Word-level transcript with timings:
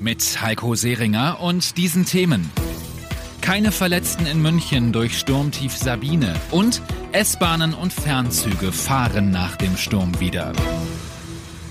Mit 0.00 0.40
Heiko 0.40 0.76
Seringer 0.76 1.40
und 1.40 1.76
diesen 1.76 2.04
Themen. 2.04 2.50
Keine 3.40 3.72
Verletzten 3.72 4.26
in 4.26 4.40
München 4.40 4.92
durch 4.92 5.18
Sturmtief 5.18 5.76
Sabine 5.76 6.34
und 6.52 6.82
S-Bahnen 7.10 7.74
und 7.74 7.92
Fernzüge 7.92 8.70
fahren 8.70 9.32
nach 9.32 9.56
dem 9.56 9.76
Sturm 9.76 10.20
wieder. 10.20 10.52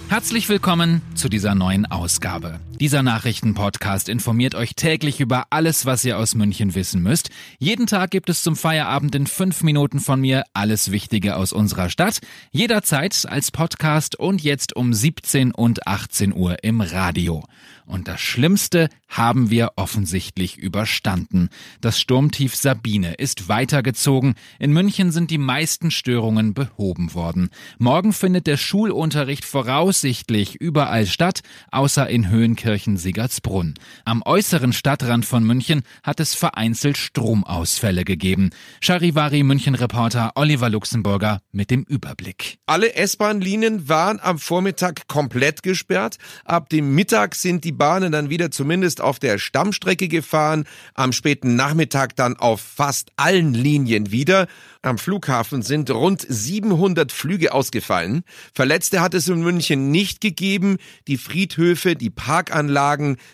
Herzlich 0.09 0.49
willkommen 0.49 1.01
zu 1.15 1.29
dieser 1.29 1.55
neuen 1.55 1.85
Ausgabe. 1.85 2.59
Dieser 2.79 3.01
Nachrichtenpodcast 3.01 4.07
informiert 4.07 4.53
euch 4.53 4.75
täglich 4.75 5.19
über 5.19 5.47
alles, 5.49 5.87
was 5.87 6.05
ihr 6.05 6.19
aus 6.19 6.35
München 6.35 6.75
wissen 6.75 7.01
müsst. 7.01 7.31
Jeden 7.57 7.87
Tag 7.87 8.11
gibt 8.11 8.29
es 8.29 8.43
zum 8.43 8.55
Feierabend 8.55 9.15
in 9.15 9.25
fünf 9.25 9.63
Minuten 9.63 9.99
von 9.99 10.21
mir 10.21 10.43
alles 10.53 10.91
Wichtige 10.91 11.37
aus 11.37 11.53
unserer 11.53 11.89
Stadt. 11.89 12.19
Jederzeit 12.51 13.25
als 13.27 13.49
Podcast 13.49 14.19
und 14.19 14.43
jetzt 14.43 14.75
um 14.75 14.93
17 14.93 15.53
und 15.53 15.87
18 15.87 16.35
Uhr 16.35 16.63
im 16.63 16.81
Radio. 16.81 17.43
Und 17.87 18.09
das 18.09 18.19
Schlimmste 18.19 18.89
haben 19.07 19.49
wir 19.49 19.71
offensichtlich 19.77 20.57
überstanden. 20.57 21.49
Das 21.79 21.97
Sturmtief 21.97 22.53
Sabine 22.53 23.13
ist 23.13 23.47
weitergezogen. 23.47 24.35
In 24.59 24.73
München 24.73 25.11
sind 25.11 25.31
die 25.31 25.37
meisten 25.37 25.89
Störungen 25.89 26.53
behoben 26.53 27.13
worden. 27.13 27.49
Morgen 27.77 28.11
findet 28.11 28.45
der 28.45 28.57
Schulunterricht 28.57 29.45
voraussichtlich 29.45 30.55
überall 30.55 31.05
statt, 31.05 31.43
außer 31.71 32.09
in 32.09 32.29
Höhenkirchen-Siggertsbrunn. 32.67 33.75
Am 34.05 34.21
äußeren 34.23 34.73
Stadtrand 34.73 35.25
von 35.25 35.43
München 35.43 35.83
hat 36.03 36.19
es 36.19 36.35
vereinzelt 36.35 36.97
Stromausfälle 36.97 38.03
gegeben. 38.03 38.49
Charivari 38.81 39.43
München-Reporter 39.43 40.33
Oliver 40.35 40.69
Luxemburger 40.69 41.39
mit 41.51 41.71
dem 41.71 41.83
Überblick. 41.83 42.57
Alle 42.65 42.93
S-Bahn-Linien 42.95 43.87
waren 43.87 44.19
am 44.19 44.37
Vormittag 44.37 45.07
komplett 45.07 45.63
gesperrt. 45.63 46.17
Ab 46.43 46.69
dem 46.69 46.93
Mittag 46.93 47.35
sind 47.35 47.63
die 47.63 47.71
Bahnen 47.71 48.11
dann 48.11 48.29
wieder 48.29 48.51
zumindest 48.51 49.01
auf 49.01 49.19
der 49.19 49.39
Stammstrecke 49.39 50.07
gefahren, 50.07 50.65
am 50.93 51.13
späten 51.13 51.55
Nachmittag 51.55 52.15
dann 52.15 52.35
auf 52.35 52.61
fast 52.61 53.11
allen 53.15 53.53
Linien 53.53 54.11
wieder. 54.11 54.47
Am 54.81 54.97
Flughafen 54.97 55.63
sind 55.63 55.89
rund 55.89 56.25
700 56.27 57.11
Flüge 57.11 57.53
ausgefallen. 57.53 58.23
Verletzte 58.53 59.01
hat 59.01 59.13
es 59.13 59.27
in 59.27 59.41
München 59.41 59.91
nicht 59.91 60.21
gegeben. 60.21 60.77
Die 61.07 61.17
Friedhöfe, 61.17 61.95
die 61.95 62.09
Parkanlagen, 62.09 62.56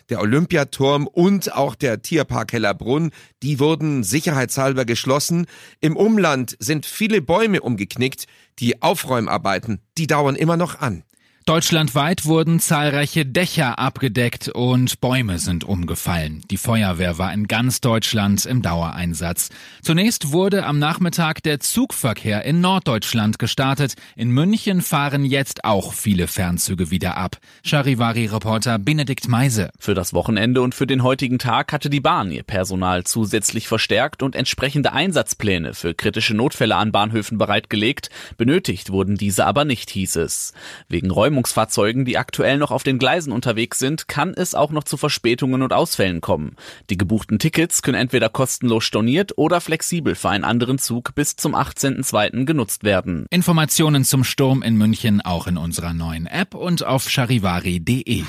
der 0.10 0.20
Olympiaturm 0.20 1.08
und 1.08 1.54
auch 1.54 1.76
der 1.76 2.02
Tierpark 2.02 2.54
Hellerbrunn, 2.54 3.12
die 3.42 3.60
wurden 3.60 4.04
sicherheitshalber 4.04 4.86
geschlossen. 4.86 5.46
Im 5.80 5.96
Umland 5.96 6.56
sind 6.60 6.86
viele 6.86 7.22
Bäume 7.22 7.62
umgeknickt. 7.62 8.26
Die 8.60 8.82
Aufräumarbeiten, 8.82 9.82
die 9.98 10.08
dauern 10.08 10.36
immer 10.36 10.58
noch 10.58 10.80
an. 10.80 11.04
Deutschlandweit 11.46 12.24
wurden 12.24 12.62
zahlreiche 12.62 13.26
Dächer 13.26 13.78
abgedeckt 13.78 14.48
und 14.48 15.02
Bäume 15.02 15.40
sind 15.40 15.66
umgefallen. 15.66 16.42
Die 16.50 16.56
Feuerwehr 16.56 17.18
war 17.18 17.34
in 17.34 17.48
ganz 17.48 17.82
Deutschland 17.82 18.46
im 18.46 18.62
Dauereinsatz. 18.62 19.50
Zunächst 19.82 20.32
wurde 20.32 20.66
am 20.66 20.80
Nachmittag 20.80 21.44
der 21.44 21.60
Zugverkehr 21.60 22.46
in 22.46 22.62
Norddeutschland 22.62 23.40
gestartet. 23.40 23.96
In 24.16 24.30
München 24.30 24.82
fahren 24.82 25.26
jetzt 25.26 25.66
auch 25.66 25.92
viele 25.92 26.28
Fernzüge 26.28 26.92
wieder 26.92 27.18
ab. 27.18 27.40
Charivari-Reporter 27.66 28.80
Benedikt 28.80 29.28
Meise. 29.28 29.70
Für 29.78 29.96
das 29.96 30.14
Wochenende 30.14 30.62
und 30.62 30.74
für 30.74 30.88
den 30.88 31.04
heutigen 31.04 31.40
Tag 31.40 31.74
hatte 31.74 31.90
die 31.90 32.00
Bahn 32.00 32.32
ihr 32.32 32.44
Personal 32.44 33.04
zusätzlich 33.04 33.68
verstärkt 33.68 34.24
und 34.24 34.38
entsprechende 34.38 34.94
Einsatzpläne 34.94 35.74
für 35.74 35.94
kritische 35.94 36.36
Notfälle 36.36 36.78
an 36.78 36.94
Bahnhöfen 36.94 37.38
bereitgelegt. 37.38 38.10
Benötigt 38.38 38.92
wurden 38.92 39.18
diese 39.18 39.46
aber 39.46 39.66
nicht, 39.66 39.90
hieß 39.90 40.16
es. 40.16 40.54
Wegen 40.88 41.12
Räum 41.12 41.33
Räumungsfahrzeugen, 41.34 42.06
die 42.06 42.20
aktuell 42.20 42.60
noch 42.60 42.70
auf 42.70 42.84
den 42.84 43.00
Gleisen 43.00 43.34
unterwegs 43.34 43.80
sind, 43.80 44.08
kann 44.08 44.34
es 44.36 44.54
auch 44.54 44.72
noch 44.72 44.84
zu 44.84 44.98
Verspätungen 44.98 45.64
und 45.64 45.74
Ausfällen 45.74 46.22
kommen. 46.22 46.56
Die 46.92 46.98
gebuchten 46.98 47.40
Tickets 47.40 47.82
können 47.82 47.98
entweder 47.98 48.30
kostenlos 48.30 48.84
storniert 48.84 49.36
oder 49.36 49.60
flexibel 49.60 50.14
für 50.14 50.30
einen 50.30 50.44
anderen 50.44 50.78
Zug 50.78 51.16
bis 51.16 51.36
zum 51.36 51.56
18.02. 51.56 52.46
genutzt 52.46 52.84
werden. 52.84 53.26
Informationen 53.32 54.04
zum 54.04 54.24
Sturm 54.24 54.62
in 54.62 54.76
München 54.78 55.22
auch 55.22 55.48
in 55.48 55.58
unserer 55.58 55.94
neuen 55.94 56.28
App 56.28 56.54
und 56.54 56.86
auf 56.86 57.10
charivari.de. 57.10 58.24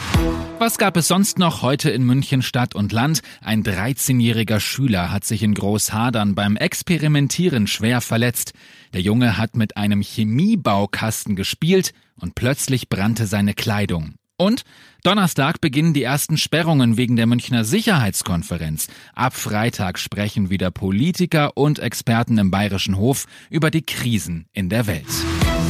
Was 0.59 0.79
gab 0.79 0.97
es 0.97 1.09
sonst 1.09 1.39
noch 1.39 1.61
heute 1.61 1.91
in 1.91 2.05
München 2.05 2.41
Stadt 2.41 2.75
und 2.75 2.93
Land? 2.93 3.21
Ein 3.43 3.63
13-jähriger 3.65 4.61
Schüler 4.61 5.11
hat 5.11 5.25
sich 5.25 5.43
in 5.43 5.53
Großhadern 5.53 6.35
beim 6.35 6.57
Experimentieren 6.57 7.67
schwer 7.67 8.01
verletzt. 8.01 8.55
Der 8.95 9.01
Junge 9.01 9.37
hat 9.37 9.57
mit 9.57 9.77
einem 9.77 10.03
Chemiebaukasten 10.03 11.35
gespielt 11.35 11.93
und 12.15 12.37
plötzlich 12.37 12.89
brannte 12.89 13.27
seine 13.27 13.53
Kleidung. 13.53 14.15
Und 14.37 14.63
Donnerstag 15.03 15.61
beginnen 15.61 15.95
die 15.95 16.05
ersten 16.05 16.37
Sperrungen 16.37 16.97
wegen 16.97 17.17
der 17.17 17.27
Münchner 17.27 17.65
Sicherheitskonferenz. 17.65 18.87
Ab 19.13 19.35
Freitag 19.35 19.99
sprechen 19.99 20.49
wieder 20.49 20.71
Politiker 20.71 21.57
und 21.57 21.81
Experten 21.81 22.39
im 22.39 22.53
Bayerischen 22.53 22.97
Hof 22.97 23.27
über 23.51 23.73
die 23.73 23.83
Krisen 23.83 24.47
in 24.53 24.69
der 24.69 24.87
Welt. 24.87 25.07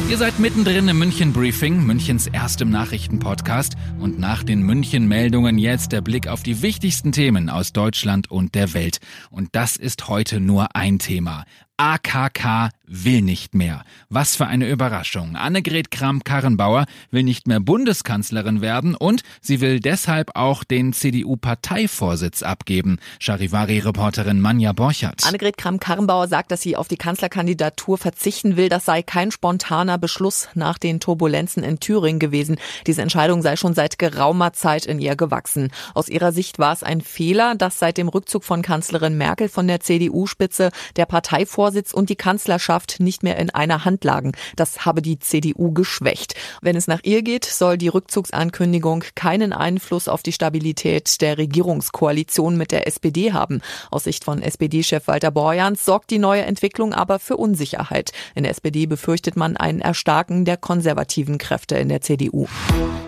Ihr 0.07 0.17
seid 0.17 0.37
mittendrin 0.37 0.87
im 0.87 0.99
München 0.99 1.33
Briefing, 1.33 1.83
Münchens 1.83 2.27
erstem 2.27 2.69
Nachrichtenpodcast 2.69 3.73
und 3.99 4.19
nach 4.19 4.43
den 4.43 4.61
München 4.61 5.07
Meldungen 5.07 5.57
jetzt 5.57 5.91
der 5.91 6.01
Blick 6.01 6.27
auf 6.27 6.43
die 6.43 6.61
wichtigsten 6.61 7.11
Themen 7.11 7.49
aus 7.49 7.73
Deutschland 7.73 8.29
und 8.29 8.53
der 8.53 8.75
Welt. 8.75 8.99
Und 9.31 9.49
das 9.53 9.77
ist 9.77 10.07
heute 10.07 10.39
nur 10.39 10.75
ein 10.75 10.99
Thema. 10.99 11.45
AKK 11.77 12.69
will 12.87 13.21
nicht 13.21 13.55
mehr. 13.55 13.83
Was 14.09 14.35
für 14.35 14.47
eine 14.47 14.69
Überraschung. 14.69 15.35
Annegret 15.35 15.91
Kramp-Karrenbauer 15.91 16.85
will 17.11 17.23
nicht 17.23 17.47
mehr 17.47 17.59
Bundeskanzlerin 17.59 18.61
werden 18.61 18.95
und 18.95 19.23
sie 19.41 19.61
will 19.61 19.79
deshalb 19.79 20.35
auch 20.35 20.63
den 20.63 20.93
CDU-Parteivorsitz 20.93 22.43
abgeben. 22.43 22.99
Charivari-Reporterin 23.19 24.39
Manja 24.39 24.73
Borchert. 24.73 25.25
Annegret 25.25 25.57
Kramp-Karrenbauer 25.57 26.27
sagt, 26.27 26.51
dass 26.51 26.61
sie 26.61 26.75
auf 26.75 26.87
die 26.87 26.97
Kanzlerkandidatur 26.97 27.97
verzichten 27.97 28.57
will. 28.57 28.69
Das 28.69 28.85
sei 28.85 29.01
kein 29.01 29.31
spontaner 29.31 29.97
Beschluss 29.97 30.49
nach 30.53 30.77
den 30.77 30.99
Turbulenzen 30.99 31.63
in 31.63 31.79
Thüringen 31.79 32.19
gewesen. 32.19 32.57
Diese 32.87 33.01
Entscheidung 33.01 33.41
sei 33.41 33.55
schon 33.55 33.73
seit 33.73 33.99
geraumer 33.99 34.53
Zeit 34.53 34.85
in 34.85 34.99
ihr 34.99 35.15
gewachsen. 35.15 35.71
Aus 35.93 36.09
ihrer 36.09 36.31
Sicht 36.31 36.59
war 36.59 36.73
es 36.73 36.83
ein 36.83 37.01
Fehler, 37.01 37.55
dass 37.55 37.79
seit 37.79 37.97
dem 37.97 38.07
Rückzug 38.07 38.43
von 38.43 38.61
Kanzlerin 38.61 39.17
Merkel 39.17 39.49
von 39.49 39.67
der 39.67 39.79
CDU-Spitze 39.79 40.71
der 40.95 41.05
Parteivorsitz 41.05 41.93
und 41.93 42.09
die 42.09 42.15
Kanzlerschaft 42.15 42.74
nicht 42.99 43.23
mehr 43.23 43.37
in 43.37 43.49
einer 43.49 43.85
Hand 43.85 44.03
lagen. 44.03 44.33
Das 44.55 44.85
habe 44.85 45.01
die 45.01 45.19
CDU 45.19 45.71
geschwächt. 45.71 46.35
Wenn 46.61 46.75
es 46.75 46.87
nach 46.87 47.01
ihr 47.03 47.21
geht, 47.21 47.45
soll 47.45 47.77
die 47.77 47.87
Rückzugsankündigung 47.87 49.03
keinen 49.15 49.53
Einfluss 49.53 50.07
auf 50.07 50.23
die 50.23 50.31
Stabilität 50.31 51.21
der 51.21 51.37
Regierungskoalition 51.37 52.57
mit 52.57 52.71
der 52.71 52.87
SPD 52.87 53.33
haben. 53.33 53.61
Aus 53.91 54.05
Sicht 54.05 54.23
von 54.23 54.41
SPD-Chef 54.41 55.07
Walter 55.07 55.31
Borjans 55.31 55.85
sorgt 55.85 56.11
die 56.11 56.19
neue 56.19 56.43
Entwicklung 56.43 56.93
aber 56.93 57.19
für 57.19 57.37
Unsicherheit. 57.37 58.11
In 58.35 58.43
der 58.43 58.51
SPD 58.51 58.85
befürchtet 58.85 59.35
man 59.35 59.57
ein 59.57 59.79
Erstarken 59.79 60.45
der 60.45 60.57
konservativen 60.57 61.37
Kräfte 61.37 61.75
in 61.77 61.89
der 61.89 62.01
CDU. 62.01 62.47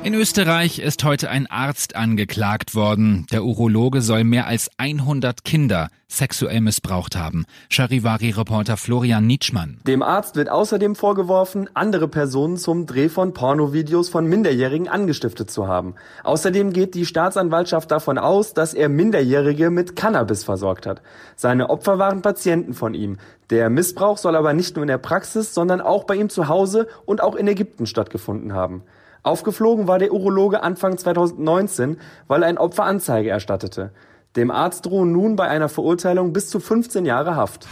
In 0.07 0.13
Österreich 0.13 0.79
ist 0.79 1.03
heute 1.03 1.29
ein 1.29 1.47
Arzt 1.47 1.97
angeklagt 1.97 2.75
worden. 2.75 3.25
Der 3.33 3.43
Urologe 3.43 4.01
soll 4.01 4.23
mehr 4.23 4.47
als 4.47 4.69
100 4.77 5.43
Kinder 5.43 5.89
sexuell 6.07 6.61
missbraucht 6.61 7.17
haben. 7.17 7.43
Charivari-Reporter 7.69 8.77
Florian 8.77 9.27
Nietzschmann. 9.27 9.81
Dem 9.85 10.01
Arzt 10.01 10.37
wird 10.37 10.47
außerdem 10.47 10.95
vorgeworfen, 10.95 11.69
andere 11.73 12.07
Personen 12.07 12.55
zum 12.55 12.85
Dreh 12.85 13.09
von 13.09 13.33
Pornovideos 13.33 14.07
von 14.07 14.25
Minderjährigen 14.27 14.87
angestiftet 14.87 15.51
zu 15.51 15.67
haben. 15.67 15.95
Außerdem 16.23 16.71
geht 16.71 16.95
die 16.95 17.05
Staatsanwaltschaft 17.05 17.91
davon 17.91 18.17
aus, 18.17 18.53
dass 18.53 18.73
er 18.73 18.87
Minderjährige 18.87 19.71
mit 19.71 19.97
Cannabis 19.97 20.45
versorgt 20.45 20.85
hat. 20.85 21.01
Seine 21.35 21.69
Opfer 21.69 21.99
waren 21.99 22.21
Patienten 22.21 22.73
von 22.73 22.93
ihm. 22.93 23.17
Der 23.49 23.69
Missbrauch 23.69 24.17
soll 24.17 24.37
aber 24.37 24.53
nicht 24.53 24.77
nur 24.77 24.83
in 24.83 24.87
der 24.87 24.99
Praxis, 24.99 25.53
sondern 25.53 25.81
auch 25.81 26.05
bei 26.05 26.15
ihm 26.15 26.29
zu 26.29 26.47
Hause 26.47 26.87
und 27.05 27.19
auch 27.19 27.35
in 27.35 27.49
Ägypten 27.49 27.85
stattgefunden 27.85 28.53
haben. 28.53 28.83
Aufgeflogen 29.23 29.87
war 29.87 29.99
der 29.99 30.13
Urologe 30.13 30.63
Anfang 30.63 30.97
2019, 30.97 31.99
weil 32.27 32.43
ein 32.43 32.57
Opfer 32.57 32.85
Anzeige 32.85 33.29
erstattete. 33.29 33.91
Dem 34.37 34.51
Arzt 34.51 34.85
drohen 34.85 35.11
nun 35.11 35.35
bei 35.35 35.49
einer 35.49 35.67
Verurteilung 35.67 36.31
bis 36.31 36.49
zu 36.49 36.59
15 36.59 37.07
Jahre 37.07 37.35
Haft. 37.35 37.67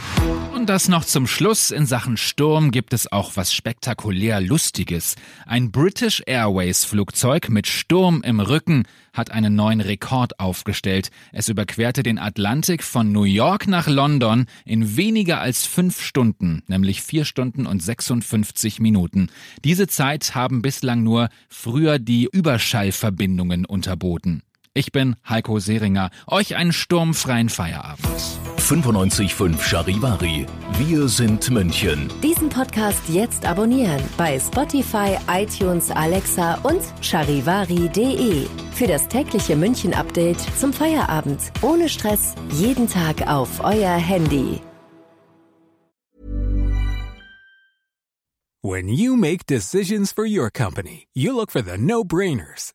Und 0.56 0.67
das 0.67 0.89
noch 0.89 1.06
zum 1.06 1.27
Schluss. 1.27 1.69
In 1.69 1.85
Sachen 1.85 2.17
Sturm 2.17 2.71
gibt 2.71 2.91
es 2.91 3.12
auch 3.12 3.33
was 3.35 3.53
spektakulär 3.53 4.41
Lustiges. 4.41 5.13
Ein 5.45 5.71
British 5.71 6.23
Airways 6.25 6.83
Flugzeug 6.83 7.50
mit 7.50 7.67
Sturm 7.67 8.23
im 8.23 8.39
Rücken 8.39 8.88
hat 9.13 9.29
einen 9.29 9.56
neuen 9.56 9.79
Rekord 9.79 10.39
aufgestellt. 10.39 11.12
Es 11.31 11.50
überquerte 11.50 12.01
den 12.01 12.17
Atlantik 12.17 12.83
von 12.83 13.12
New 13.12 13.25
York 13.25 13.67
nach 13.67 13.88
London 13.88 14.47
in 14.65 14.97
weniger 14.97 15.39
als 15.41 15.67
fünf 15.67 16.01
Stunden, 16.01 16.63
nämlich 16.65 17.03
vier 17.03 17.25
Stunden 17.25 17.67
und 17.67 17.83
56 17.83 18.79
Minuten. 18.79 19.29
Diese 19.63 19.85
Zeit 19.85 20.33
haben 20.33 20.63
bislang 20.63 21.03
nur 21.03 21.29
früher 21.47 22.00
die 22.00 22.27
Überschallverbindungen 22.31 23.65
unterboten. 23.65 24.41
Ich 24.77 24.92
bin 24.92 25.16
Heiko 25.30 25.57
Seringer. 25.60 26.10
Euch 26.27 26.57
einen 26.57 26.74
sturmfreien 26.74 27.48
Feierabend. 27.48 28.06
95.5 28.57 29.62
Charivari. 29.62 30.45
Wir 30.77 31.07
sind 31.07 31.50
München. 31.50 32.10
Diesen 32.22 32.50
Podcast 32.50 33.07
jetzt 33.07 33.45
abonnieren 33.45 34.04
bei 34.18 34.38
Spotify, 34.38 35.16
iTunes, 35.31 35.92
Alexa 35.92 36.56
und 36.63 36.81
charivari.de. 37.00 38.48
Für 38.74 38.88
das 38.88 39.07
tägliche 39.07 39.56
München-Update 39.56 40.42
zum 40.60 40.74
Feierabend. 40.74 41.39
Ohne 41.62 41.88
Stress. 41.88 42.36
Jeden 42.51 42.89
Tag 42.89 43.25
auf 43.30 43.63
euer 43.63 43.95
Handy. 43.95 44.60
When 48.62 48.89
you 48.89 49.16
make 49.16 49.45
decisions 49.45 50.12
for 50.12 50.25
your 50.25 50.50
company, 50.51 51.07
you 51.13 51.33
look 51.33 51.51
for 51.51 51.62
the 51.62 51.77
no-brainers. 51.77 52.75